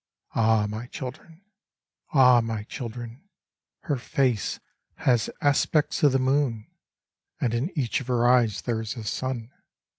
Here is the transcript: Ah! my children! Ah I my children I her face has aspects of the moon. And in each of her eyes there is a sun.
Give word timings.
Ah! 0.33 0.65
my 0.67 0.87
children! 0.87 1.43
Ah 2.11 2.37
I 2.39 2.41
my 2.41 2.63
children 2.63 3.29
I 3.83 3.87
her 3.89 3.97
face 3.97 4.59
has 4.95 5.29
aspects 5.41 6.01
of 6.01 6.11
the 6.11 6.17
moon. 6.17 6.65
And 7.39 7.53
in 7.53 7.71
each 7.77 8.01
of 8.01 8.07
her 8.07 8.27
eyes 8.27 8.63
there 8.63 8.81
is 8.81 8.95
a 8.97 9.03
sun. 9.03 9.51